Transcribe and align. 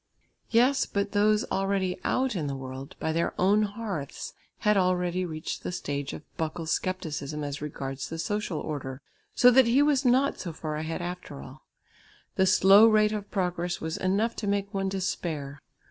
Yes, 0.49 0.87
but 0.87 1.11
those 1.11 1.45
already 1.51 1.95
out 2.03 2.35
in 2.35 2.47
the 2.47 2.55
world, 2.55 2.95
by 2.99 3.11
their 3.11 3.39
own 3.39 3.61
hearths, 3.61 4.33
had 4.61 4.75
already 4.75 5.25
reached 5.25 5.61
the 5.61 5.71
stage 5.71 6.11
of 6.13 6.23
Buckle's 6.37 6.71
scepticism 6.73 7.43
as 7.43 7.61
regards 7.61 8.09
the 8.09 8.17
social 8.17 8.57
order, 8.57 8.99
so 9.35 9.51
that 9.51 9.67
he 9.67 9.83
was 9.83 10.03
not 10.03 10.39
so 10.39 10.53
far 10.53 10.75
ahead 10.75 11.03
after 11.03 11.39
all. 11.43 11.67
The 12.35 12.47
slow 12.47 12.87
rate 12.87 13.11
of 13.11 13.29
progress 13.29 13.79
was 13.79 13.95
enough 13.97 14.35
to 14.37 14.47
make 14.47 14.73
one 14.73 14.89
despair. 14.89 15.61